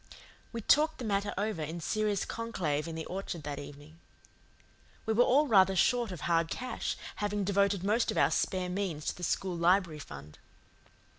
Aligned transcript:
We 0.51 0.61
talked 0.61 0.97
the 0.97 1.05
matter 1.05 1.31
over 1.37 1.61
in 1.61 1.79
serious 1.79 2.25
conclave 2.25 2.87
in 2.87 2.95
the 2.95 3.05
orchard 3.05 3.43
that 3.43 3.59
evening. 3.59 3.99
We 5.05 5.13
were 5.13 5.23
all 5.23 5.45
rather 5.45 5.75
short 5.75 6.11
of 6.11 6.21
hard 6.21 6.49
cash, 6.49 6.97
having 7.17 7.43
devoted 7.43 7.83
most 7.83 8.09
of 8.09 8.17
our 8.17 8.31
spare 8.31 8.69
means 8.69 9.05
to 9.05 9.15
the 9.15 9.21
school 9.21 9.55
library 9.55 9.99
fund. 9.99 10.39